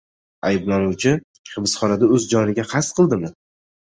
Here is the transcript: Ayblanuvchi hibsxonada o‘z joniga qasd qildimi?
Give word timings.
Ayblanuvchi 0.51 1.11
hibsxonada 1.51 2.09
o‘z 2.17 2.27
joniga 2.33 2.67
qasd 2.73 2.97
qildimi? 3.01 3.31